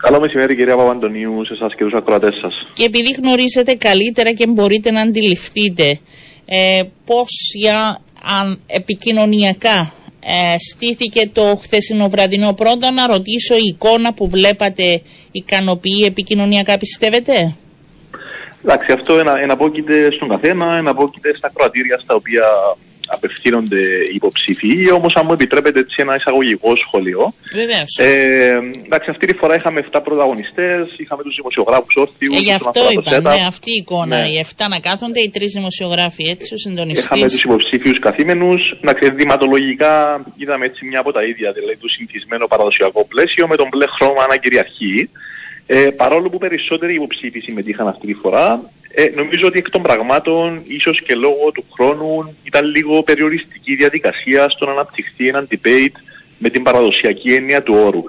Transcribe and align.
Καλό 0.00 0.20
μεσημέρι 0.20 0.56
κυρία 0.56 0.76
Παπαντονίου 0.76 1.44
σε 1.44 1.52
εσάς 1.52 1.74
και 1.74 1.84
τους 1.84 1.94
ακροατές 1.94 2.34
σας. 2.34 2.62
Και 2.74 2.84
επειδή 2.84 3.10
γνωρίζετε 3.10 3.74
καλύτερα 3.74 4.32
και 4.32 4.46
μπορείτε 4.46 4.90
να 4.90 5.00
αντιληφθείτε 5.00 5.98
ε, 6.46 6.82
πώς 7.04 7.28
για 7.54 7.98
αν, 8.40 8.60
επικοινωνιακά 8.66 9.92
ε, 10.20 10.56
στήθηκε 10.58 11.30
το 11.32 11.54
χθεσινό 11.62 12.08
βραδινό 12.08 12.52
πρώτα 12.52 12.90
να 12.90 13.06
ρωτήσω 13.06 13.54
η 13.54 13.66
εικόνα 13.74 14.12
που 14.12 14.28
βλέπατε 14.28 15.02
ικανοποιεί 15.30 16.04
επικοινωνιακά 16.06 16.78
πιστεύετε; 16.78 17.54
Εντάξει 18.64 18.92
αυτό 18.92 19.14
εναπόκειται 19.42 20.12
στον 20.12 20.28
καθένα, 20.28 20.76
εναπόκειται 20.76 21.34
στα 21.36 21.50
κροατήρια 21.54 21.98
στα 21.98 22.14
οποία 22.14 22.44
απευθύνονται 23.20 23.82
οι 24.10 24.14
υποψήφοι. 24.20 24.70
Όμως, 24.98 25.12
αν 25.18 25.24
μου 25.26 25.32
επιτρέπετε 25.32 25.78
έτσι 25.84 25.96
ένα 26.04 26.14
εισαγωγικό 26.18 26.70
σχολείο. 26.84 27.22
Βεβαίως. 27.60 27.90
Ε, 27.98 28.58
εντάξει, 28.86 29.08
αυτή 29.10 29.24
τη 29.26 29.34
φορά 29.40 29.54
είχαμε 29.58 29.78
7 29.80 30.00
πρωταγωνιστές, 30.04 30.82
είχαμε 31.02 31.22
τους 31.22 31.34
δημοσιογράφους 31.40 31.94
όρθιους. 32.02 32.36
Ε, 32.36 32.40
γι' 32.40 32.52
αυτό 32.52 32.80
είπα, 32.90 33.20
ναι, 33.20 33.40
αυτή 33.52 33.70
η 33.70 33.78
εικόνα. 33.82 34.18
Ναι. 34.20 34.28
Οι 34.28 34.36
7 34.38 34.68
να 34.68 34.78
κάθονται, 34.88 35.20
οι 35.20 35.30
τρεις 35.36 35.50
δημοσιογράφοι, 35.58 36.24
έτσι, 36.34 36.54
ο 36.54 36.58
συντονιστής. 36.64 37.04
Είχαμε 37.04 37.28
τους 37.28 37.42
υποψήφιους 37.48 37.98
καθήμενους. 38.06 38.60
Να 38.80 38.92
δηματολογικά 39.20 39.92
είδαμε 40.36 40.64
έτσι 40.70 40.80
μια 40.86 41.00
από 41.00 41.12
τα 41.12 41.22
ίδια, 41.30 41.52
δηλαδή 41.52 41.76
το 41.76 41.88
συνηθισμένο 41.88 42.46
παραδοσιακό 42.46 43.00
πλαίσιο 43.12 43.44
με 43.48 43.56
τον 43.56 43.68
μπλε 43.70 43.86
χρώμα 43.96 44.26
να 44.26 44.36
κυριαρχεί. 44.36 44.96
Ε, 45.72 45.90
παρόλο 45.90 46.30
που 46.30 46.38
περισσότεροι 46.38 46.94
υποψήφοι 46.94 47.38
συμμετείχαν 47.38 47.88
αυτή 47.88 48.06
τη 48.06 48.14
φορά, 48.14 48.70
ε, 48.94 49.10
νομίζω 49.14 49.46
ότι 49.46 49.58
εκ 49.58 49.70
των 49.70 49.82
πραγμάτων, 49.82 50.62
ίσως 50.66 51.02
και 51.02 51.14
λόγω 51.14 51.50
του 51.54 51.64
χρόνου, 51.72 52.36
ήταν 52.44 52.64
λίγο 52.64 53.02
περιοριστική 53.02 53.74
διαδικασία 53.74 54.48
στο 54.48 54.66
να 54.66 54.72
αναπτυχθεί 54.72 55.28
ένα 55.28 55.46
debate 55.50 55.96
με 56.38 56.50
την 56.50 56.62
παραδοσιακή 56.62 57.32
έννοια 57.34 57.62
του 57.62 57.74
όρου. 57.74 58.02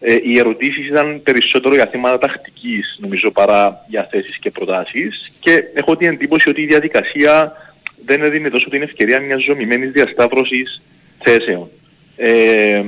Ε, 0.00 0.14
οι 0.22 0.38
ερωτήσεις 0.38 0.86
ήταν 0.86 1.20
περισσότερο 1.22 1.74
για 1.74 1.86
θέματα 1.86 2.18
τακτικής, 2.18 2.98
νομίζω, 3.00 3.30
παρά 3.30 3.84
για 3.88 4.08
θέσεις 4.10 4.38
και 4.38 4.50
προτάσεις 4.50 5.30
και 5.40 5.64
έχω 5.74 5.96
την 5.96 6.08
εντύπωση 6.08 6.48
ότι 6.48 6.62
η 6.62 6.66
διαδικασία 6.66 7.52
δεν 8.04 8.22
έδινε 8.22 8.50
τόσο 8.50 8.68
την 8.68 8.82
ευκαιρία 8.82 9.20
μιας 9.20 9.42
ζωμημένης 9.42 9.90
διασταύρωσης 9.90 10.82
θέσεων. 11.18 11.68
Ε, 12.16 12.82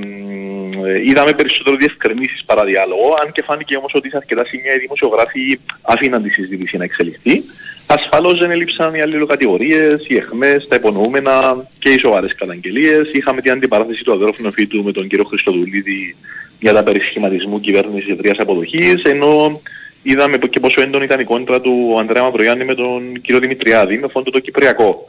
είδαμε 1.05 1.33
περισσότερο 1.33 1.75
διευκρινήσεις 1.75 2.43
παρά 2.45 2.63
διάλογο, 2.63 3.15
αν 3.21 3.31
και 3.31 3.43
φάνηκε 3.43 3.75
όμως 3.77 3.91
ότι 3.93 4.09
σε 4.09 4.17
αρκετά 4.17 4.45
σημεία 4.45 4.73
οι 4.75 4.79
δημοσιογράφοι 4.79 5.59
αφήναν 5.81 6.23
τη 6.23 6.29
συζήτηση 6.29 6.77
να 6.77 6.83
εξελιχθεί. 6.83 7.43
Ασφαλώς 7.87 8.39
δεν 8.39 8.51
έλειψαν 8.51 8.93
οι 8.93 9.01
αλληλοκατηγορίες, 9.01 10.05
οι 10.07 10.15
εχμέ, 10.15 10.65
τα 10.67 10.75
υπονοούμενα 10.75 11.67
και 11.79 11.89
οι 11.89 11.99
σοβαρές 11.99 12.35
καταγγελίες. 12.35 13.11
Είχαμε 13.11 13.41
την 13.41 13.51
αντιπαράθεση 13.51 14.03
του 14.03 14.13
αδερφού 14.13 14.51
φύτου 14.51 14.83
με 14.83 14.91
τον 14.91 15.07
κύριο 15.07 15.25
Χριστοδουλίδη 15.25 16.15
για 16.59 16.73
τα 16.73 16.83
περισχηματισμού 16.83 17.59
κυβέρνησης 17.59 18.09
ευρείας 18.09 18.37
αποδοχής, 18.39 19.03
ενώ 19.03 19.61
είδαμε 20.03 20.37
και 20.37 20.59
πόσο 20.59 20.81
έντονη 20.81 21.05
ήταν 21.05 21.19
η 21.19 21.23
κόντρα 21.23 21.61
του 21.61 21.95
Ανδρέα 21.99 22.23
Μαυρογιάννη 22.23 22.65
με 22.65 22.75
τον 22.75 23.21
κύριο 23.21 23.39
Δημητριάδη 23.39 23.97
με 23.97 24.07
φόντο 24.07 24.31
το 24.31 24.39
Κυπριακό. 24.39 25.07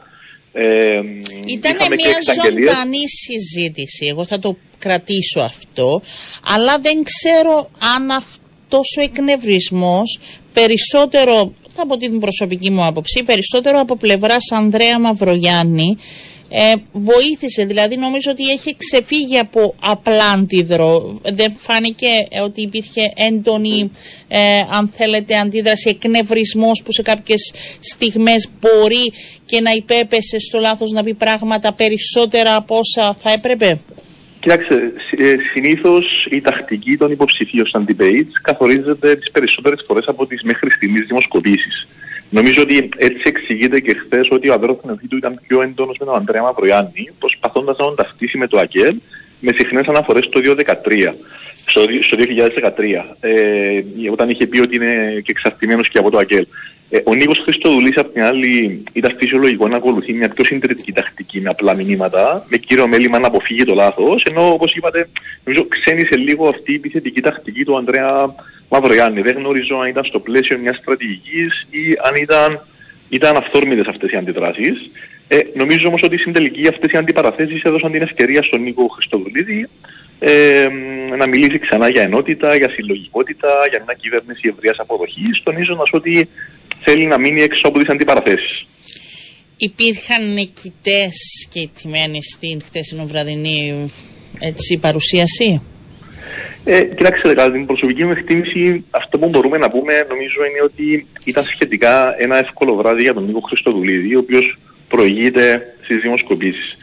Ε, 0.56 1.00
Ήταν 1.46 1.76
μια 1.76 2.18
ζωντανή 2.42 3.04
συζήτηση. 3.08 4.06
Εγώ 4.06 4.24
θα 4.24 4.38
το 4.38 4.56
κρατήσω 4.78 5.40
αυτό. 5.40 6.00
Αλλά 6.54 6.78
δεν 6.78 7.02
ξέρω 7.02 7.70
αν 7.96 8.10
αυτός 8.10 8.96
ο 8.98 9.00
εκνευρισμός 9.00 10.18
περισσότερο, 10.52 11.52
θα 11.74 11.82
από 11.82 11.96
την 11.96 12.18
προσωπική 12.18 12.70
μου 12.70 12.84
άποψη, 12.84 13.22
περισσότερο 13.22 13.80
από 13.80 13.96
πλευράς 13.96 14.52
Ανδρέα 14.52 14.98
Μαυρογιάννη 14.98 15.98
ε, 16.48 16.74
βοήθησε. 16.92 17.64
Δηλαδή 17.64 17.96
νομίζω 17.96 18.30
ότι 18.30 18.50
έχει 18.50 18.76
ξεφύγει 18.76 19.38
από 19.38 19.74
απλά 19.80 20.30
αντίδρο. 20.30 21.20
Δεν 21.32 21.52
φάνηκε 21.56 22.08
ότι 22.42 22.60
υπήρχε 22.60 23.12
έντονη, 23.16 23.90
ε, 24.28 24.38
αν 24.70 24.88
θέλετε, 24.88 25.38
αντίδραση, 25.38 25.88
εκνευρισμός 25.88 26.82
που 26.84 26.92
σε 26.92 27.02
κάποιες 27.02 27.52
στιγμές 27.80 28.50
μπορεί 28.60 29.12
και 29.44 29.60
να 29.60 29.70
υπέπεσε 29.70 30.38
στο 30.38 30.58
λάθος 30.58 30.90
να 30.90 31.02
πει 31.02 31.14
πράγματα 31.14 31.72
περισσότερα 31.72 32.56
από 32.56 32.78
όσα 32.78 33.14
θα 33.14 33.32
έπρεπε. 33.32 33.78
Κοιτάξτε, 34.40 34.92
ε, 35.18 35.34
συνήθως 35.52 36.26
η 36.30 36.40
τακτική 36.40 36.96
των 36.96 37.10
υποψηφίων 37.10 37.66
στα 37.66 37.84
debates 37.88 38.32
καθορίζεται 38.42 39.16
τις 39.16 39.30
περισσότερες 39.30 39.84
φορές 39.86 40.04
από 40.06 40.26
τις 40.26 40.42
μέχρι 40.42 40.70
στιγμής 40.70 41.04
δημοσκοπήσεις. 41.06 41.86
Νομίζω 42.34 42.62
ότι 42.62 42.88
έτσι 42.96 43.22
εξηγείται 43.24 43.80
και 43.80 43.94
χθες 43.94 44.28
ότι 44.30 44.48
ο 44.48 44.52
αδερφός 44.52 44.78
του 45.08 45.16
ήταν 45.16 45.40
πιο 45.46 45.62
έντονος 45.62 45.96
με 45.98 46.04
τον 46.04 46.16
Αντρέα 46.16 46.42
Μαυρογιάννη, 46.42 47.10
προσπαθώντας 47.18 47.76
να 47.76 47.84
τον 47.84 47.96
ταυτίσει 47.96 48.38
με 48.38 48.46
το 48.46 48.58
ΑΚΕΛ 48.58 48.96
με 49.40 49.52
συχνές 49.56 49.86
αναφορές 49.86 50.24
στο 50.24 50.40
2013. 50.40 51.14
Στο, 51.66 51.80
στο 51.80 52.16
2013, 52.16 53.16
ε, 53.20 53.82
όταν 54.12 54.30
είχε 54.30 54.46
πει 54.46 54.60
ότι 54.60 54.76
είναι 54.76 55.20
και 55.24 55.30
εξαρτημένος 55.30 55.88
και 55.88 55.98
από 55.98 56.10
το 56.10 56.18
ΑΚΕΛ. 56.18 56.46
Ε, 56.94 57.00
ο 57.04 57.14
Νίκος 57.14 57.38
Χριστοδουλής, 57.38 57.96
απ' 57.96 58.12
την 58.12 58.22
άλλη, 58.22 58.82
ήταν 58.92 59.16
φυσιολογικό 59.18 59.68
να 59.68 59.76
ακολουθεί 59.76 60.12
μια 60.12 60.28
πιο 60.28 60.44
συντηρητική 60.44 60.92
τακτική 60.92 61.40
με 61.40 61.50
απλά 61.50 61.74
μηνύματα, 61.74 62.46
με 62.48 62.56
κύριο 62.56 62.86
μέλημα 62.86 63.18
να 63.18 63.26
αποφύγει 63.26 63.64
το 63.64 63.74
λάθος. 63.74 64.24
Ενώ, 64.24 64.52
όπως 64.52 64.74
είπατε, 64.74 65.08
νομίζω 65.44 65.66
ξένησε 65.68 66.16
λίγο 66.16 66.48
αυτή 66.48 66.72
η 66.72 66.74
επιθετική 66.74 67.20
τακτική 67.20 67.64
του 67.64 67.76
Ανδρέα 67.76 68.34
Μαυρογιάννη. 68.68 69.20
Δεν 69.20 69.36
γνωρίζω 69.36 69.76
αν 69.76 69.88
ήταν 69.88 70.04
στο 70.04 70.18
πλαίσιο 70.18 70.58
μιας 70.58 70.76
στρατηγικής 70.76 71.66
ή 71.70 71.98
αν 72.02 72.14
ήταν, 72.22 72.60
ήταν 73.08 73.36
αυθόρμητες 73.36 73.86
αυτές 73.86 74.10
οι 74.10 74.16
αντιδράσεις. 74.16 74.90
Ε, 75.28 75.38
νομίζω 75.54 75.88
όμως 75.88 76.02
ότι 76.02 76.18
στην 76.18 76.32
τελική 76.32 76.68
αυτές 76.68 76.90
οι 76.90 76.96
αντιπαραθέσεις 76.96 77.62
έδωσαν 77.62 77.92
την 77.92 78.02
ευκαιρία 78.02 78.42
στον 78.42 78.62
Νίκο 78.62 78.86
Χριστοδουλίδη 78.86 79.68
ε, 80.18 80.68
να 81.16 81.26
μιλήσει 81.26 81.58
ξανά 81.58 81.88
για 81.88 82.02
ενότητα, 82.02 82.56
για 82.56 82.70
συλλογικότητα, 82.70 83.48
για 83.70 83.82
μια 83.84 83.94
κυβέρνηση 84.00 84.52
ευρείας 84.56 84.78
αποδοχής, 84.78 85.42
τονίζοντας 85.42 85.88
ότι 85.92 86.28
θέλει 86.84 87.06
να 87.06 87.18
μείνει 87.18 87.40
έξω 87.42 87.68
από 87.68 87.78
τι 87.78 87.84
αντιπαραθέσει. 87.88 88.66
Υπήρχαν 89.56 90.32
νικητές 90.32 91.16
και 91.52 91.68
τιμένοι 91.74 92.22
στην 92.22 92.62
χθεσινοβραδινή 92.62 93.90
έτσι, 94.38 94.78
παρουσίαση; 94.78 95.62
Ε, 96.64 96.82
κοιτάξτε, 96.82 97.34
κατά 97.34 97.52
την 97.52 97.66
προσωπική 97.66 98.04
μου 98.04 98.10
εκτίμηση, 98.10 98.84
αυτό 98.90 99.18
που 99.18 99.28
μπορούμε 99.28 99.58
να 99.58 99.70
πούμε 99.70 100.06
νομίζω 100.08 100.44
είναι 100.48 100.62
ότι 100.64 101.06
ήταν 101.24 101.44
σχετικά 101.44 102.14
ένα 102.18 102.36
εύκολο 102.38 102.74
βράδυ 102.74 103.02
για 103.02 103.14
τον 103.14 103.24
Νίκο 103.24 103.40
Χριστοδουλίδη, 103.40 104.14
ο 104.14 104.18
οποίος 104.18 104.58
προηγείται 104.88 105.74
στις 105.82 105.96
δημοσκοπήσεις. 105.96 106.76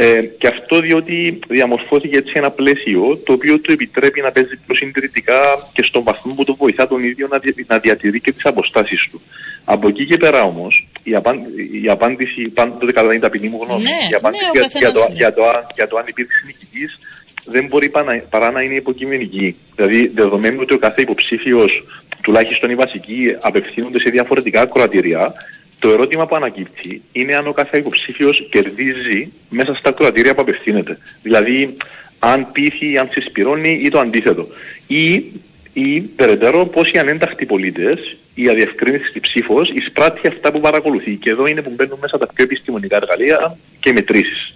Ε, 0.00 0.20
και 0.38 0.46
αυτό 0.46 0.80
διότι 0.80 1.38
διαμορφώθηκε 1.48 2.16
έτσι 2.16 2.32
ένα 2.34 2.50
πλαίσιο 2.50 3.20
το 3.24 3.32
οποίο 3.32 3.58
του 3.58 3.72
επιτρέπει 3.72 4.20
να 4.20 4.30
παίζει 4.30 4.56
πιο 4.66 4.74
συντηρητικά 4.74 5.40
και 5.72 5.82
στον 5.82 6.02
βαθμό 6.02 6.34
που 6.34 6.44
το 6.44 6.54
βοηθά 6.54 6.88
τον 6.88 7.04
ίδιο 7.04 7.28
να, 7.30 7.40
να 7.66 7.78
διατηρεί 7.78 8.20
και 8.20 8.32
τις 8.32 8.44
αποστάσεις 8.44 9.08
του. 9.10 9.20
Από 9.64 9.88
εκεί 9.88 10.06
και 10.06 10.16
πέρα 10.16 10.42
όμως, 10.42 10.88
η, 11.02 11.14
απάν, 11.14 11.40
η 11.82 11.88
απάντηση, 11.88 12.48
πάντοτε 12.48 12.92
κατά 12.92 13.08
την 13.08 13.20
ταπεινή 13.20 13.48
μου 13.48 13.60
γνώμη, 13.64 13.82
ναι, 13.82 13.90
η 14.10 14.14
απάντηση 14.14 14.44
ναι, 14.44 14.60
για, 14.60 14.68
για, 14.78 14.92
το, 14.92 15.08
για, 15.12 15.34
το, 15.34 15.42
για 15.74 15.88
το 15.88 15.96
αν 15.96 16.04
υπήρξε 16.08 16.42
νικητής 16.46 16.98
δεν 17.44 17.66
μπορεί 17.66 17.90
παρά 18.30 18.50
να 18.50 18.62
είναι 18.62 18.74
υποκειμενική. 18.74 19.56
Δηλαδή, 19.76 20.06
δεδομένου 20.14 20.58
ότι 20.60 20.74
ο 20.74 20.78
κάθε 20.78 21.02
υποψήφιος, 21.02 21.84
τουλάχιστον 22.22 22.70
οι 22.70 22.74
βασικοί, 22.74 23.36
απευθύνονται 23.40 24.00
σε 24.00 24.10
διαφορετικά 24.10 24.66
κροατήρια, 24.66 25.34
το 25.78 25.90
ερώτημα 25.90 26.26
που 26.26 26.36
ανακύπτει 26.36 27.02
είναι 27.12 27.34
αν 27.34 27.46
ο 27.46 27.52
κάθε 27.52 27.78
υποψήφιος 27.78 28.46
κερδίζει 28.50 29.32
μέσα 29.48 29.74
στα 29.74 29.92
κροατήρια 29.92 30.34
που 30.34 30.40
απευθύνεται. 30.40 30.98
Δηλαδή, 31.22 31.76
αν 32.18 32.52
πείθει, 32.52 32.98
αν 32.98 33.08
συσπηρώνει 33.10 33.80
ή 33.82 33.88
το 33.88 33.98
αντίθετο. 33.98 34.48
Ή, 34.86 35.24
ή 35.72 36.00
περαιτέρω, 36.00 36.66
πώ 36.66 36.80
οι 36.92 36.98
ανένταχτοι 36.98 37.46
πολίτες, 37.46 38.16
η 38.34 38.48
αδιευκρίνηστη 38.48 39.20
ψήφος, 39.20 39.70
εισπράττει 39.70 40.28
αυτά 40.28 40.52
που 40.52 40.60
παρακολουθεί. 40.60 41.14
Και 41.14 41.30
εδώ 41.30 41.46
είναι 41.46 41.62
που 41.62 41.72
μπαίνουν 41.76 41.98
μέσα 42.00 42.18
τα 42.18 42.26
πιο 42.26 42.44
επιστημονικά 42.44 42.96
εργαλεία 42.96 43.58
και 43.80 43.92
μετρήσεις. 43.92 44.52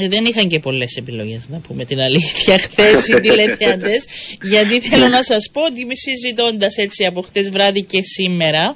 Ε, 0.00 0.08
δεν 0.08 0.24
είχαν 0.24 0.48
και 0.48 0.58
πολλές 0.58 0.96
επιλογές, 0.96 1.48
να 1.48 1.58
πούμε 1.58 1.84
την 1.84 2.00
αλήθεια, 2.00 2.58
χθες 2.64 3.06
οι 3.06 3.20
τηλεθεατές. 3.20 4.06
γιατί 4.52 4.80
θέλω 4.80 5.08
να 5.08 5.22
σας 5.22 5.50
πω 5.52 5.60
ότι 5.64 5.86
συζητώντας 5.96 6.76
έτσι 6.76 7.04
από 7.04 7.20
χθες 7.20 7.50
βράδυ 7.50 7.82
και 7.82 8.02
σήμερα, 8.02 8.74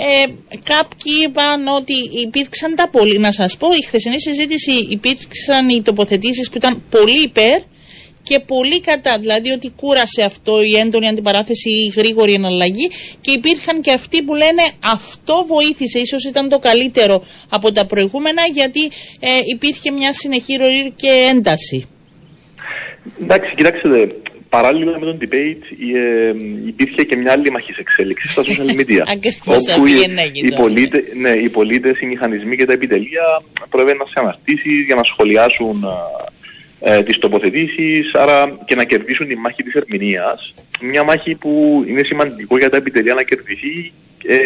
ε, 0.00 0.26
κάποιοι 0.64 1.12
είπαν 1.24 1.66
ότι 1.66 1.94
υπήρξαν 2.26 2.74
τα 2.74 2.88
πολύ. 2.88 3.18
Να 3.18 3.32
σας 3.32 3.56
πω, 3.56 3.68
η 3.72 3.84
χθεσινή 3.86 4.20
συζήτηση 4.20 4.72
υπήρξαν 4.88 5.68
οι 5.68 5.82
τοποθετήσεις 5.82 6.50
που 6.50 6.56
ήταν 6.56 6.82
πολύ 6.90 7.22
υπέρ 7.22 7.60
και 8.22 8.40
πολύ 8.40 8.80
κατά. 8.80 9.18
Δηλαδή 9.18 9.50
ότι 9.50 9.72
κούρασε 9.76 10.22
αυτό 10.22 10.62
η 10.62 10.76
έντονη 10.76 11.08
αντιπαράθεση, 11.08 11.70
η 11.70 11.92
γρήγορη 11.96 12.32
εναλλαγή 12.32 12.90
και 13.20 13.30
υπήρχαν 13.30 13.80
και 13.80 13.92
αυτοί 13.92 14.22
που 14.22 14.34
λένε 14.34 14.62
αυτό 14.84 15.44
βοήθησε, 15.46 15.98
ίσως 15.98 16.24
ήταν 16.24 16.48
το 16.48 16.58
καλύτερο 16.58 17.22
από 17.48 17.72
τα 17.72 17.86
προηγούμενα 17.86 18.42
γιατί 18.52 18.84
ε, 19.20 19.28
υπήρχε 19.54 19.90
μια 19.90 20.12
συνεχή 20.12 20.56
ροή 20.56 20.92
και 20.96 21.08
ένταση. 21.30 21.84
Εντάξει, 23.22 23.54
κοιτάξτε, 23.56 23.88
παράλληλα 24.48 24.98
με 24.98 25.06
τον 25.06 25.18
debate 25.20 25.64
ε, 25.94 26.32
υπήρχε 26.66 27.04
και 27.04 27.16
μια 27.16 27.32
άλλη 27.32 27.50
μαχή 27.50 27.74
εξέλιξη 27.78 28.28
στα 28.28 28.42
social 28.42 28.80
media. 28.80 29.02
όπου 29.54 29.86
οι, 29.86 29.94
οι, 30.32 30.54
πολίτε, 30.54 31.04
ναι, 31.20 31.30
οι 31.30 31.48
πολίτες, 31.48 32.00
οι 32.00 32.06
μηχανισμοί 32.06 32.56
και 32.56 32.64
τα 32.64 32.72
επιτελεία 32.72 33.42
προέβαιναν 33.70 34.06
σε 34.06 34.20
αναρτήσεις 34.20 34.84
για 34.86 34.94
να 34.94 35.02
σχολιάσουν 35.02 35.84
ε, 36.80 37.02
τις 37.02 37.18
τοποθετήσεις, 37.18 38.14
άρα 38.14 38.58
και 38.64 38.74
να 38.74 38.84
κερδίσουν 38.84 39.26
τη 39.26 39.36
μάχη 39.36 39.62
της 39.62 39.74
ερμηνείας. 39.74 40.54
Μια 40.80 41.02
μάχη 41.02 41.34
που 41.34 41.84
είναι 41.88 42.02
σημαντικό 42.02 42.58
για 42.58 42.70
τα 42.70 42.76
επιτελεία 42.76 43.14
να 43.14 43.22
κερδιθεί 43.22 43.92
ε, 44.26 44.36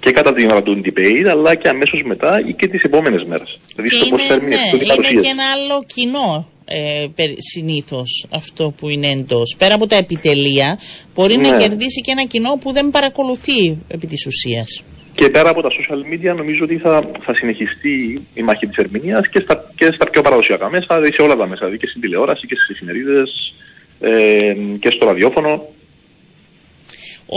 και 0.00 0.10
κατά 0.10 0.32
την 0.32 0.50
ώρα 0.50 0.62
του 0.62 0.80
debate, 0.84 1.26
αλλά 1.30 1.54
και 1.54 1.68
αμέσως 1.68 2.02
μετά 2.04 2.42
ή 2.46 2.52
και 2.52 2.68
τις 2.68 2.82
επόμενες 2.82 3.24
μέρες. 3.24 3.58
Δηλαδή 3.74 3.94
στο 3.94 4.08
πώς 4.08 4.26
θα 4.26 4.36
ναι, 4.36 4.44
είναι 4.74 5.20
και 5.20 5.28
ένα 5.28 5.44
άλλο 5.54 5.84
κοινό 5.86 6.51
ε, 6.64 7.06
συνήθως 7.36 8.26
αυτό 8.30 8.74
που 8.76 8.88
είναι 8.88 9.08
εντός. 9.08 9.54
Πέρα 9.58 9.74
από 9.74 9.86
τα 9.86 9.96
επιτελεία, 9.96 10.78
μπορεί 11.14 11.36
να 11.36 11.50
ναι. 11.50 11.58
κερδίσει 11.58 12.00
και 12.00 12.10
ένα 12.10 12.24
κοινό 12.24 12.58
που 12.60 12.72
δεν 12.72 12.90
παρακολουθεί 12.90 13.78
επί 13.88 14.06
της 14.06 14.26
ουσίας. 14.26 14.82
Και 15.14 15.28
πέρα 15.28 15.50
από 15.50 15.62
τα 15.62 15.68
social 15.68 16.12
media 16.12 16.36
νομίζω 16.36 16.64
ότι 16.64 16.76
θα, 16.76 17.10
θα 17.20 17.34
συνεχιστεί 17.34 18.22
η 18.34 18.42
μάχη 18.42 18.66
της 18.66 18.76
ερμηνείας 18.76 19.28
και 19.28 19.40
στα, 19.40 19.72
και 19.76 19.90
στα 19.94 20.10
πιο 20.10 20.22
παραδοσιακά 20.22 20.70
μέσα, 20.70 20.86
δηλαδή 20.88 21.14
σε 21.14 21.22
όλα 21.22 21.36
τα 21.36 21.46
μέσα, 21.46 21.58
δηλαδή 21.58 21.78
και 21.78 21.86
στην 21.86 22.00
τηλεόραση 22.00 22.46
και 22.46 22.54
στις 22.54 22.68
εφημερίδες 22.68 23.54
ε, 24.00 24.56
και 24.80 24.90
στο 24.90 25.06
ραδιόφωνο 25.06 25.66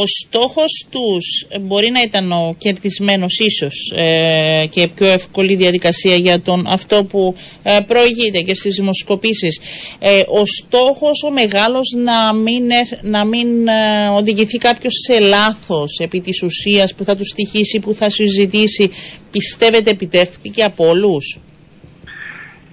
ο 0.02 0.06
στόχος 0.06 0.86
τους 0.90 1.48
μπορεί 1.62 1.90
να 1.90 2.02
ήταν 2.02 2.32
ο 2.32 2.56
κερδισμένος 2.58 3.40
ίσως 3.40 3.94
ε, 3.96 4.66
και 4.70 4.88
πιο 4.96 5.08
εύκολη 5.08 5.56
διαδικασία 5.56 6.16
για 6.16 6.40
τον 6.40 6.68
αυτό 6.68 7.04
που 7.04 7.36
ε, 7.64 7.78
προηγείται 7.88 8.42
και 8.42 8.54
στις 8.54 8.76
δημοσκοπήσεις. 8.76 9.62
Ε, 10.00 10.20
ο 10.20 10.46
στόχος 10.46 11.24
ο 11.24 11.32
μεγάλος 11.32 11.94
να 12.04 12.34
μην, 12.34 12.66
να 13.02 13.26
μην 13.26 13.68
ε, 13.68 14.08
οδηγηθεί 14.18 14.58
κάποιος 14.58 14.94
σε 15.08 15.20
λάθος 15.20 16.00
επί 16.00 16.22
της 16.22 16.44
ουσίας 16.44 16.96
που 16.96 17.04
θα 17.04 17.16
του 17.16 17.26
στοιχήσει, 17.26 17.80
που 17.80 17.94
θα 17.94 18.10
συζητήσει, 18.10 18.92
πιστεύετε 19.32 19.90
επιτεύχθηκε 19.90 20.64
από 20.64 20.88
όλους; 20.88 21.40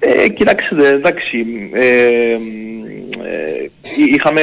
Ε, 0.05 0.29
κοιτάξτε, 0.29 0.89
εντάξει, 0.89 1.47
ε, 1.73 1.87
ε, 1.87 2.39
είχαμε 3.97 4.43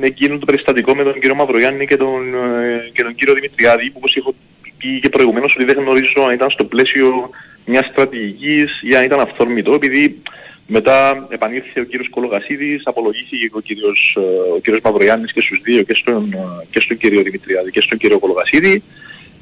εκείνο 0.00 0.38
το 0.38 0.46
περιστατικό 0.46 0.94
με 0.94 1.02
τον 1.02 1.12
κύριο 1.12 1.34
Μαυρογιάννη 1.34 1.86
και 1.86 1.96
τον, 1.96 2.34
ε, 2.34 2.90
και 2.92 3.02
τον 3.02 3.14
κύριο 3.14 3.34
Δημητριάδη, 3.34 3.86
που 3.86 3.96
όπως 3.96 4.16
έχω 4.16 4.34
πει 4.78 5.00
και 5.00 5.08
προηγουμένως 5.08 5.54
ότι 5.56 5.64
δεν 5.64 5.78
γνωρίζω 5.78 6.22
αν 6.26 6.34
ήταν 6.34 6.50
στο 6.50 6.64
πλαίσιο 6.64 7.30
μιας 7.64 7.86
στρατηγικής 7.86 8.80
ή 8.82 8.96
αν 8.96 9.04
ήταν 9.04 9.20
αυθόρμητο, 9.20 9.74
επειδή 9.74 10.22
μετά 10.66 11.26
επανήλθε 11.30 11.80
ο 11.80 11.84
κύριος 11.84 12.08
Κολογασίδης, 12.10 12.82
απολογήθηκε 12.84 13.50
ο 13.52 13.60
κύριος, 13.60 14.16
ε, 14.16 14.54
ο 14.56 14.60
κύριος 14.62 14.82
Μαυρογιάννης 14.84 15.32
και 15.32 15.40
στους 15.40 15.60
δύο, 15.62 15.82
και 15.82 15.94
στον, 15.94 16.36
και 16.70 16.80
στον 16.80 16.96
κύριο 16.96 17.22
Δημητριάδη 17.22 17.70
και 17.70 17.80
στον 17.80 17.98
κύριο 17.98 18.18
Κολογασίδη. 18.18 18.82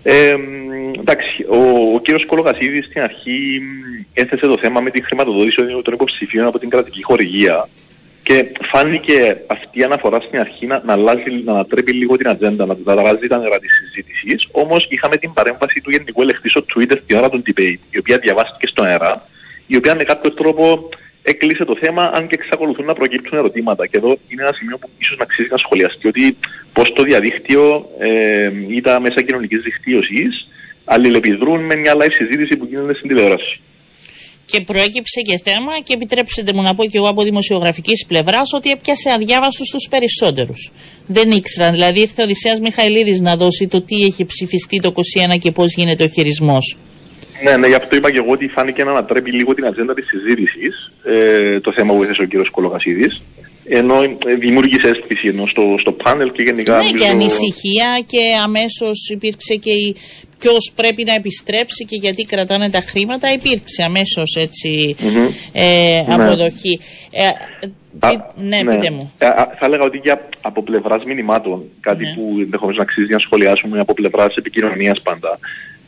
Ε, 0.02 0.34
εντάξει, 1.00 1.46
ο, 1.48 1.60
ο 1.94 2.00
κύριος 2.00 2.26
Κολογασίδης 2.26 2.84
στην 2.84 3.02
αρχή 3.02 3.60
έθεσε 4.14 4.46
το 4.46 4.58
θέμα 4.58 4.80
με 4.80 4.90
τη 4.90 5.02
χρηματοδότηση 5.02 5.56
των 5.84 5.94
υποψηφίων 5.94 6.46
από 6.46 6.58
την 6.58 6.68
κρατική 6.68 7.02
χορηγία 7.02 7.68
και 8.28 8.46
φάνηκε 8.70 9.36
αυτή 9.46 9.78
η 9.78 9.82
αναφορά 9.82 10.20
στην 10.20 10.38
αρχή 10.38 10.66
να, 10.66 10.82
να, 10.84 10.92
αλλάζει, 10.92 11.42
να 11.44 11.52
ανατρέπει 11.52 11.92
λίγο 11.92 12.16
την 12.16 12.28
ατζέντα, 12.28 12.66
να 12.66 12.92
αλλάζει 12.92 13.26
τα 13.26 13.38
νερά 13.38 13.58
της 13.58 13.70
συζήτησης. 13.72 14.48
Όμως 14.52 14.86
είχαμε 14.90 15.16
την 15.16 15.32
παρέμβαση 15.32 15.80
του 15.80 15.90
Γενικού 15.90 16.22
Ελεκτής 16.22 16.50
στο 16.50 16.64
Twitter 16.72 16.96
την 17.06 17.16
ώρα 17.16 17.28
του 17.30 17.42
debate, 17.46 17.78
η 17.90 17.98
οποία 17.98 18.18
διαβάστηκε 18.18 18.66
στον 18.66 18.86
αέρα, 18.86 19.28
η 19.66 19.76
οποία 19.76 19.94
με 19.94 20.04
κάποιο 20.04 20.32
τρόπο 20.32 20.88
έκλεισε 21.22 21.64
το 21.64 21.76
θέμα, 21.80 22.02
αν 22.14 22.26
και 22.26 22.34
εξακολουθούν 22.34 22.84
να 22.84 22.94
προκύπτουν 22.94 23.38
ερωτήματα. 23.38 23.86
Και 23.86 23.96
εδώ 23.96 24.18
είναι 24.28 24.42
ένα 24.42 24.52
σημείο 24.52 24.78
που 24.78 24.88
ίσως 24.98 25.16
να 25.16 25.22
αξίζει 25.22 25.48
να 25.50 25.58
σχολιαστεί, 25.58 26.08
ότι 26.08 26.36
πώς 26.72 26.92
το 26.92 27.02
διαδίκτυο 27.02 27.88
ε, 27.98 28.50
ή 28.68 28.80
τα 28.80 29.00
μέσα 29.00 29.22
κοινωνικής 29.22 29.62
δικτύωσης 29.62 30.48
αλληλεπιδρούν 30.84 31.60
με 31.60 31.76
μια 31.76 31.94
live 31.94 32.14
συζήτηση 32.14 32.56
που 32.56 32.66
γίνεται 32.70 32.94
στην 32.94 33.08
τηλεόραση. 33.08 33.60
Και 34.50 34.60
προέκυψε 34.60 35.20
και 35.20 35.40
θέμα, 35.44 35.72
και 35.84 35.92
επιτρέψτε 35.94 36.52
μου 36.54 36.62
να 36.62 36.74
πω 36.74 36.84
και 36.84 36.98
εγώ 36.98 37.08
από 37.08 37.22
δημοσιογραφικής 37.22 38.04
πλευράς, 38.08 38.52
ότι 38.52 38.70
έπιασε 38.70 39.10
αδιάβαστο 39.10 39.64
στους 39.64 39.88
περισσότερους. 39.90 40.70
Δεν 41.06 41.30
ήξεραν. 41.30 41.72
Δηλαδή, 41.72 42.00
ήρθε 42.00 42.20
ο 42.20 42.24
Οδυσσέα 42.24 42.54
Μιχαηλίδης 42.62 43.20
να 43.20 43.36
δώσει 43.36 43.68
το 43.68 43.82
τι 43.82 44.04
έχει 44.04 44.24
ψηφιστεί 44.24 44.80
το 44.80 44.92
21 45.34 45.38
και 45.38 45.50
πώς 45.50 45.74
γίνεται 45.74 46.04
ο 46.04 46.08
χειρισμός. 46.08 46.76
Ναι, 47.42 47.56
ναι, 47.56 47.66
γι' 47.66 47.74
αυτό 47.74 47.96
είπα 47.96 48.10
και 48.10 48.18
εγώ 48.18 48.32
ότι 48.32 48.48
φάνηκε 48.48 48.84
να 48.84 48.90
ανατρέπει 48.90 49.30
λίγο 49.30 49.54
την 49.54 49.66
ατζέντα 49.66 49.94
της 49.94 50.06
συζήτησης 50.06 50.92
ε, 51.04 51.60
το 51.60 51.72
θέμα 51.72 51.94
που 51.94 52.02
έθεσε 52.02 52.22
ο 52.22 52.26
κ. 52.26 52.50
Κολογασίδη. 52.50 53.10
Ενώ 53.64 54.02
ε, 54.02 54.34
δημιούργησε 54.38 54.88
αίσθηση 54.88 55.28
ενώ 55.28 55.46
στο, 55.46 55.62
στο 55.80 55.92
πάνελ 55.92 56.32
και 56.32 56.42
γενικά. 56.42 56.76
Ναι, 56.76 56.90
και 56.90 57.06
ανησυχία 57.06 58.02
και 58.06 58.20
αμέσως 58.44 59.08
υπήρξε 59.12 59.54
και 59.54 59.70
η 59.70 59.96
ποιος 60.38 60.72
πρέπει 60.74 61.04
να 61.04 61.14
επιστρέψει 61.14 61.84
και 61.84 61.96
γιατί 61.96 62.22
κρατάνε 62.22 62.70
τα 62.70 62.80
χρήματα, 62.80 63.32
υπήρξε 63.32 63.82
αμέσως 63.82 64.36
έτσι 64.36 64.96
ε, 65.52 66.02
ναι. 66.06 66.14
αποδοχή. 66.14 66.80
Ε, 67.10 67.30
ναι, 68.36 68.62
ναι, 68.62 68.76
πείτε 68.76 68.90
μου. 68.90 69.12
Ε, 69.18 69.26
θα 69.58 69.66
έλεγα 69.66 69.82
ότι 69.82 70.00
για 70.02 70.28
από 70.40 70.62
πλευράς 70.62 71.04
μηνυμάτων, 71.04 71.62
κάτι 71.80 72.04
ναι. 72.04 72.12
που 72.14 72.34
ενδεχομένως 72.38 72.76
να 72.76 72.82
αξίζει 72.82 73.12
να 73.12 73.18
σχολιάσουμε 73.18 73.80
από 73.80 73.94
πλευράς 73.94 74.36
επικοινωνίας 74.36 75.00
πάντα. 75.02 75.38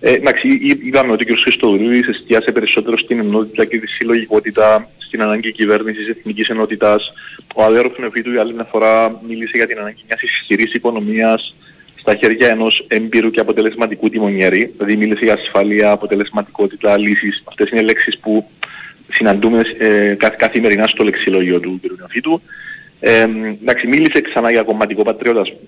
Ε, 0.00 0.12
εντάξει, 0.12 0.48
είδαμε 0.84 1.12
ότι 1.12 1.32
ο 1.32 1.34
κ. 1.34 1.38
Χριστοδουλίδη 1.38 2.08
εστίασε 2.08 2.52
περισσότερο 2.52 2.98
στην 2.98 3.18
ενότητα 3.18 3.64
και 3.64 3.78
τη 3.78 3.86
συλλογικότητα, 3.86 4.88
στην 4.98 5.22
ανάγκη 5.22 5.52
κυβέρνησης 5.52 6.08
εθνικής 6.08 6.48
ενότητας. 6.48 7.12
Ο 7.54 7.62
Αλέρο 7.64 7.90
Φνεφίτου 7.90 8.30
για 8.30 8.40
άλλη 8.40 8.54
μια 8.54 8.64
φορά 8.70 9.20
μίλησε 9.28 9.56
για 9.56 9.66
την 9.66 9.78
ανάγκη 9.78 10.02
μιας 10.06 10.22
ισχυρής 10.22 10.74
οικονομίας, 10.74 11.54
στα 12.00 12.14
χέρια 12.14 12.48
ενός 12.48 12.84
έμπειρου 12.88 13.30
και 13.30 13.40
αποτελεσματικού 13.40 14.08
τιμονιέρη. 14.08 14.72
Δηλαδή 14.76 14.96
μίλησε 14.96 15.24
για 15.24 15.34
ασφάλεια, 15.34 15.90
αποτελεσματικότητα, 15.90 16.96
λύσεις. 16.98 17.42
Αυτές 17.44 17.70
είναι 17.70 17.82
λέξεις 17.82 18.18
που 18.18 18.50
συναντούμε 19.12 19.62
ε, 19.78 20.16
καθημερινά 20.36 20.86
στο 20.86 21.04
λεξιλόγιο 21.04 21.60
του 21.60 21.80
κ. 21.82 21.98
Νεοφίτου. 21.98 22.42
Ε, 23.00 23.26
εντάξει, 23.62 23.86
μίλησε 23.86 24.20
ξανά 24.20 24.50
για 24.50 24.62
κομματικό 24.62 25.02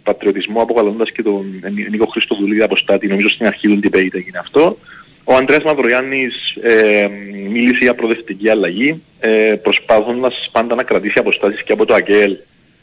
πατριωτισμό, 0.02 0.62
αποκαλώντας 0.62 1.10
και 1.10 1.22
τον 1.22 1.44
Νίκο 1.90 2.06
Χριστοδουλίδη 2.06 2.62
αποστάτη. 2.62 3.06
Νομίζω 3.06 3.28
στην 3.28 3.46
αρχή 3.46 3.68
του 3.68 3.80
debate 3.82 4.14
έγινε 4.14 4.38
αυτό. 4.38 4.78
Ο 5.24 5.34
Αντρέα 5.34 5.60
Μαυρογιάννη 5.64 6.28
ε, 6.62 7.06
μίλησε 7.50 7.78
για 7.80 7.94
προοδευτική 7.94 8.48
αλλαγή, 8.48 9.02
ε, 9.20 9.54
προσπαθώντας 9.62 10.48
πάντα 10.52 10.74
να 10.74 10.82
κρατήσει 10.82 11.18
αποστάσεις 11.18 11.62
και 11.62 11.72
από 11.72 11.86
το 11.86 11.94
ΑΚΕΛ, 11.94 12.36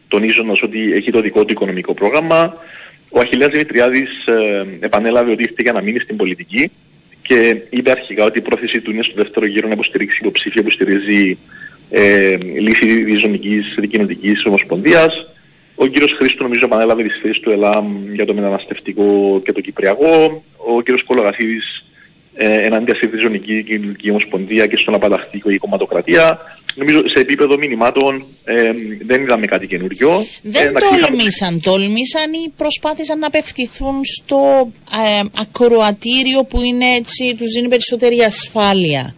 τονίζοντας 0.08 0.62
ότι 0.62 0.94
έχει 0.94 1.12
το 1.12 1.22
δικό 1.22 1.46
του 1.46 1.52
οικονομικό 1.52 1.94
πρόγραμμα. 1.94 2.54
Ο 3.10 3.20
Αχιλέας 3.20 3.50
Δημητριάδης 3.52 4.26
ε, 4.26 4.66
επανέλαβε 4.80 5.32
ότι 5.32 5.44
ήρθε 5.44 5.62
για 5.62 5.74
να 5.74 5.82
μείνει 5.82 6.00
στην 6.00 6.16
πολιτική 6.16 6.72
και 7.22 7.62
είπε 7.70 7.92
αρχικά 7.92 8.26
ότι 8.26 8.38
η 8.38 8.42
πρόθεση 8.42 8.82
του 8.82 8.92
είναι 8.92 9.04
στο 9.04 9.14
δεύτερο 9.16 9.46
γύρο 9.46 9.68
να 9.68 9.74
υποστηρίξει 9.74 10.18
υποψήφια 10.22 10.64
που 10.64 10.72
στηρίζει 10.72 11.38
ε, 11.90 12.36
λύση 12.38 13.04
διζωνικής 13.04 13.76
δικοινοτικής 13.78 14.46
ομοσπονδίας. 14.46 15.30
Ο 15.76 15.86
κύριος 15.86 16.16
Χρήστος 16.18 16.42
νομίζω 16.42 16.66
επανέλαβε 16.66 17.04
τις 17.04 17.20
θέσεις 17.22 17.40
του 17.40 17.50
ΕΛΑΜ 17.52 18.14
για 18.14 18.26
το 18.26 18.34
μεταναστευτικό 18.34 19.42
και 19.46 19.52
το 19.52 19.62
Κυπριακό. 19.62 20.44
Ο 20.58 20.82
κύριος 20.82 21.04
Κολογασίδης 21.04 21.86
ε, 22.42 22.66
ενάντια 22.66 22.96
στη 22.96 23.08
Διζωνική 23.08 23.64
Κοινωνική 23.64 24.10
Ομοσπονδία 24.10 24.68
και 24.68 24.78
στον 24.78 24.94
απαλλαχτικό 24.94 25.50
η 25.50 25.58
κομματοκρατία. 25.58 26.40
Νομίζω 26.76 27.02
σε 27.14 27.20
επίπεδο 27.20 27.58
μηνυμάτων 27.58 28.26
ε, 28.44 28.72
δεν 29.02 29.22
είδαμε 29.22 29.46
κάτι 29.46 29.68
καινούριο. 29.68 30.26
Δεν 30.42 30.68
ε, 30.68 30.80
τόλμησαν, 30.80 31.62
τόλμησαν 31.62 32.34
ή 32.34 32.54
προσπάθησαν 32.58 33.20
να 33.20 33.28
απευθυνθούν 33.28 34.00
στο 34.04 34.72
ε, 34.92 35.24
ακροατήριο 35.42 36.44
που 36.50 36.62
είναι 36.62 36.86
έτσι, 36.86 37.36
τους 37.38 37.52
δίνει 37.56 37.68
περισσότερη 37.68 38.22
ασφάλεια. 38.22 39.16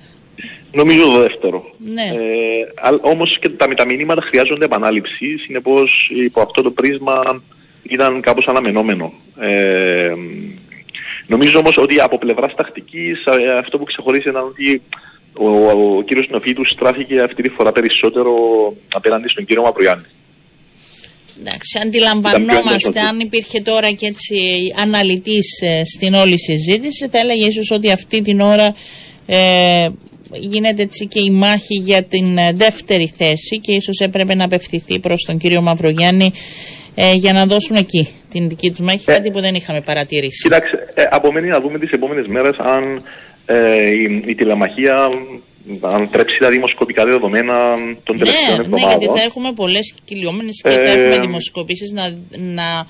Νομίζω 0.71 1.05
το 1.05 1.19
δεύτερο. 1.19 1.69
Ναι. 1.77 2.01
Ε, 2.01 2.89
Όμως 3.01 3.37
και 3.39 3.49
τα, 3.49 3.67
τα 3.67 3.85
μηνύματα 3.85 4.21
χρειάζονται 4.21 4.65
επανάληψη. 4.65 5.37
Συνεπώς 5.45 6.11
υπό 6.25 6.41
αυτό 6.41 6.61
το 6.61 6.71
πρίσμα 6.71 7.41
ήταν 7.83 8.21
κάπως 8.21 8.45
αναμενόμενο. 8.47 9.13
Ε, 9.39 10.13
Νομίζω 11.33 11.59
όμως 11.59 11.75
ότι 11.77 11.99
από 11.99 12.17
πλευράς 12.17 12.53
τακτικής 12.55 13.25
ε, 13.25 13.57
αυτό 13.57 13.77
που 13.77 13.83
ξεχωρίζει 13.83 14.29
ήταν 14.29 14.43
ότι 14.45 14.81
ο, 15.33 15.49
ο, 15.49 15.97
ο 15.97 16.01
κύριος 16.01 16.27
Νοφίτου 16.29 16.67
στράφηκε 16.67 17.21
αυτή 17.21 17.41
τη 17.43 17.49
φορά 17.49 17.71
περισσότερο 17.71 18.33
απέναντι 18.93 19.29
στον 19.29 19.45
κύριο 19.45 19.63
Μαυρογιάννη. 19.63 20.05
Εντάξει, 21.39 21.79
αντιλαμβανόμαστε 21.83 22.99
αν 22.99 23.19
υπήρχε 23.19 23.61
τώρα 23.61 23.91
και 23.91 24.05
έτσι 24.05 24.37
αναλυτής 24.81 25.61
ε, 25.61 25.81
στην 25.85 26.13
όλη 26.13 26.39
συζήτηση 26.39 27.07
θα 27.11 27.19
έλεγε 27.19 27.45
ίσως 27.45 27.71
ότι 27.71 27.91
αυτή 27.91 28.21
την 28.21 28.41
ώρα 28.41 28.75
ε, 29.25 29.89
γίνεται 30.33 30.81
έτσι 30.81 31.07
και 31.07 31.19
η 31.19 31.29
μάχη 31.29 31.75
για 31.75 32.03
την 32.03 32.37
ε, 32.37 32.51
δεύτερη 32.53 33.13
θέση 33.17 33.59
και 33.59 33.71
ίσως 33.71 33.99
έπρεπε 33.99 34.35
να 34.35 34.43
απευθυνθεί 34.43 34.99
προς 34.99 35.23
τον 35.27 35.37
κύριο 35.37 35.61
Μαυρογιάννη 35.61 36.31
ε, 36.95 37.13
για 37.13 37.33
να 37.33 37.45
δώσουν 37.45 37.75
εκεί 37.75 38.07
την 38.29 38.49
δική 38.49 38.69
τους 38.69 38.79
μάχη, 38.79 39.09
ε, 39.09 39.13
κάτι 39.13 39.31
που 39.31 39.39
δεν 39.39 39.55
είχαμε 39.55 39.81
παρατηρήσει. 39.81 40.41
Κοιτάξτε, 40.43 40.93
ε, 40.93 41.03
απομένει 41.09 41.47
να 41.47 41.59
δούμε 41.59 41.79
τις 41.79 41.91
επόμενες 41.91 42.27
μέρες 42.27 42.55
αν 42.57 43.03
ε, 43.45 43.89
η, 43.89 44.23
η 44.25 44.35
τηλεμαχία 44.35 45.09
αν 45.81 46.09
τρέψει 46.11 46.37
τα 46.39 46.49
δημοσκοπικά 46.49 47.05
δεδομένα 47.05 47.75
των 48.03 48.15
ναι, 48.15 48.23
τελευταίων 48.23 48.57
ναι, 48.57 48.63
εβδομάδων. 48.63 48.89
Ναι, 48.89 49.05
γιατί 49.05 49.19
θα 49.19 49.25
έχουμε 49.25 49.51
πολλές 49.53 49.93
κυλιόμενες 50.05 50.61
και 50.63 50.69
θα 50.69 50.81
ε, 50.81 50.91
έχουμε 50.91 51.19
δημοσκοπήσεις 51.19 51.91
να, 51.91 52.15
να, 52.37 52.85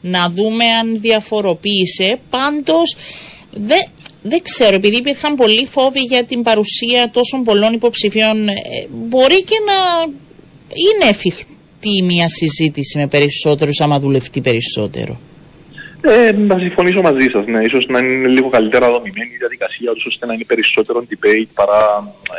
να 0.00 0.28
δούμε 0.28 0.64
αν 0.64 1.00
διαφοροποίησε. 1.00 2.18
Πάντως, 2.30 2.96
δεν 4.22 4.42
ξέρω, 4.42 4.74
επειδή 4.74 4.96
υπήρχαν 4.96 5.34
πολλοί 5.34 5.66
φόβοι 5.66 6.00
για 6.00 6.24
την 6.24 6.42
παρουσία 6.42 7.10
τόσων 7.12 7.44
πολλών 7.44 7.72
υποψηφίων, 7.72 8.48
ε, 8.48 8.54
μπορεί 8.90 9.42
και 9.42 9.56
να 9.66 10.12
είναι 10.88 11.10
εφικτή 11.82 12.02
μια 12.02 12.28
συζήτηση 12.28 12.98
με 12.98 13.06
περισσότερους 13.06 13.80
άμα 13.80 13.98
δουλευτεί 13.98 14.40
περισσότερο; 14.40 15.20
Ε, 16.04 16.32
να 16.32 16.58
συμφωνήσω 16.58 17.00
μαζί 17.00 17.28
σας. 17.32 17.46
Ναι. 17.46 17.60
Ίσως 17.64 17.86
να 17.88 17.98
είναι 17.98 18.28
λίγο 18.28 18.48
καλύτερα 18.48 18.90
δομημένη 18.90 19.32
η 19.34 19.36
διαδικασία, 19.38 19.90
ώστε 20.06 20.26
να 20.26 20.32
είναι 20.34 20.44
περισσότερο 20.44 21.04
debate 21.10 21.50
παρά 21.54 21.82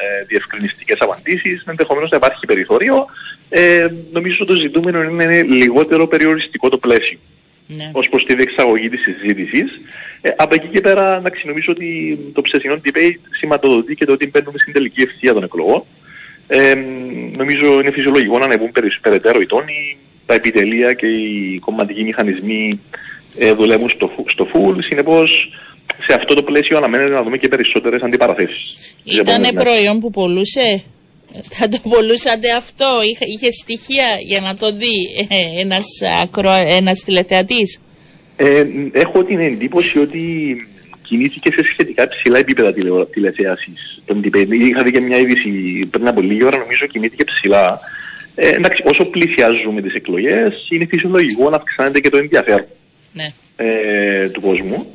ε, 0.02 0.26
διευκρινιστικές 0.28 0.98
απαντήσεις. 1.00 1.64
Ενδεχομένως 1.68 2.10
να 2.10 2.18
υπάρχει 2.18 2.46
περιθώριο. 2.46 3.06
Ε, 3.50 3.88
νομίζω 4.12 4.38
ότι 4.40 4.52
το 4.54 4.60
ζητούμενο 4.62 5.04
είναι, 5.04 5.24
είναι 5.24 5.42
λιγότερο 5.42 6.08
περιοριστικό 6.08 6.70
το 6.70 6.78
πλαίσιο. 6.78 7.20
Ναι. 7.68 7.92
Ω 8.00 8.02
προς 8.10 8.24
τη 8.24 8.36
διεξαγωγή 8.36 8.90
της 8.90 9.02
συζήτησης. 9.08 9.70
Ε, 10.22 10.30
από 10.36 10.54
εκεί 10.56 10.68
και 10.68 10.82
πέρα, 10.82 11.04
να 11.24 11.30
νομίζω 11.44 11.70
ότι 11.76 11.88
το 12.34 12.42
ψεσινό 12.42 12.76
debate 12.86 13.20
σηματοδοτεί 13.40 13.96
και 13.96 14.06
το 14.06 14.12
ότι 14.12 14.30
μπαίνουμε 14.30 14.60
στην 14.60 14.74
τελική 14.74 15.02
ευθεία 15.02 15.34
των 15.34 15.44
εκλογών. 15.44 15.84
Ε, 16.48 16.74
νομίζω 17.36 17.80
είναι 17.80 17.92
φυσιολογικό 17.92 18.38
να 18.38 18.46
ανεβούν 18.46 18.72
περαιτέρω 19.02 19.42
οι 19.42 19.46
τόνοι, 19.46 19.98
τα 20.26 20.34
επιτελεία 20.34 20.94
και 20.94 21.08
οι 21.08 21.60
κομματικοί 21.60 22.04
μηχανισμοί 22.04 22.80
ε, 23.38 23.52
δουλεύουν 23.54 23.90
στο, 23.90 24.12
στο 24.28 24.48
full. 24.54 24.76
Συνεπώς, 24.80 25.50
σε 26.08 26.14
αυτό 26.14 26.34
το 26.34 26.44
πλαίσιο 26.44 26.78
αναμένεται 26.78 27.14
να 27.14 27.24
δούμε 27.24 27.38
και 27.38 27.48
περισσότερες 27.48 28.02
αντιπαραθέσεις. 28.02 28.96
Ήταν 29.04 29.54
προϊόν 29.54 30.00
που 30.00 30.10
πολλούσε. 30.10 30.84
Θα 31.50 31.70
το 31.70 31.80
πολλούσατε 31.90 32.52
αυτό, 32.58 33.02
είχε, 33.04 33.26
είχε 33.26 33.52
στοιχεία 33.52 34.06
για 34.28 34.42
να 34.42 34.56
το 34.56 34.72
δει 34.72 35.26
ε, 35.30 35.62
ένας, 35.62 35.86
ακρο, 36.22 36.52
ένας 36.52 37.00
τηλεθεατής. 37.00 37.82
Ε, 38.36 38.66
έχω 38.92 39.24
την 39.24 39.40
εντύπωση 39.40 40.00
ότι 40.00 40.56
κινήθηκε 41.14 41.50
σε 41.56 41.64
σχετικά 41.72 42.08
ψηλά 42.08 42.38
επίπεδα 42.38 42.74
τηλεθέασης. 43.14 44.02
Είχα 44.70 44.84
δει 44.84 44.92
και 44.92 45.00
μια 45.00 45.18
είδηση 45.18 45.50
πριν 45.92 46.08
από 46.08 46.22
λίγη 46.22 46.44
ώρα, 46.44 46.58
νομίζω 46.58 46.86
κινήθηκε 46.86 47.24
ψηλά. 47.24 47.80
Ε, 48.36 48.50
εντάξει, 48.50 48.84
όσο 48.86 49.10
πλησιάζουμε 49.10 49.82
τις 49.82 49.94
εκλογές, 49.94 50.54
είναι 50.70 50.86
φυσιολογικό 50.86 51.50
να 51.50 51.56
αυξάνεται 51.56 52.00
και 52.00 52.10
το 52.10 52.18
ενδιαφέρον 52.18 52.66
ναι. 53.14 53.34
ε, 53.56 54.30
του 54.30 54.42
κόσμου. 54.42 54.86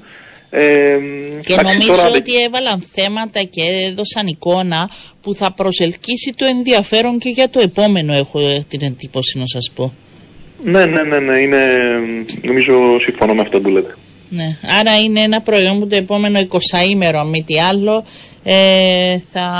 Ε, 0.51 0.99
και 1.41 1.55
νομίζω 1.63 2.09
ότι 2.17 2.43
έβαλαν 2.43 2.81
θέματα 2.95 3.43
και 3.43 3.63
έδωσαν 3.89 4.27
εικόνα 4.27 4.91
που 5.23 5.35
θα 5.35 5.53
προσελκύσει 5.53 6.33
το 6.37 6.45
ενδιαφέρον 6.45 7.19
και 7.19 7.29
για 7.29 7.49
το 7.49 7.61
επόμενο 7.61 8.13
έχω 8.13 8.65
την 8.69 8.81
εντύπωση 8.83 9.39
να 9.39 9.47
σας 9.47 9.71
πω. 9.75 9.93
Ναι, 10.65 10.87
ναι, 10.87 11.03
ναι, 11.03 11.19
ναι, 11.19 11.41
είναι, 11.41 11.63
νομίζω 12.43 12.99
συμφωνώ 13.01 13.35
με 13.35 13.41
αυτό 13.41 13.61
που 13.61 13.69
λέτε. 13.69 13.95
Ναι, 14.30 14.56
άρα 14.78 15.00
είναι 15.00 15.20
ένα 15.20 15.40
προϊόν 15.40 15.78
που 15.78 15.87
το 15.87 15.97
επόμενο 15.97 16.40
20 16.40 16.88
ήμερο, 16.90 17.20
αν 17.20 17.28
μη 17.28 17.42
τι 17.42 17.61
άλλο, 17.61 18.04
ε, 18.42 19.18
θα, 19.32 19.50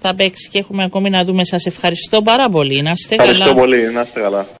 θα 0.00 0.14
παίξει 0.14 0.48
και 0.48 0.58
έχουμε 0.58 0.84
ακόμη 0.84 1.10
να 1.10 1.24
δούμε. 1.24 1.44
Σας 1.44 1.66
ευχαριστώ 1.66 2.22
πάρα 2.22 2.48
πολύ. 2.48 2.82
Να 2.82 2.90
είστε 2.90 3.14
ευχαριστώ 3.14 3.54
πολύ, 3.54 3.92
να 3.92 4.00
είστε 4.00 4.20
καλά. 4.20 4.46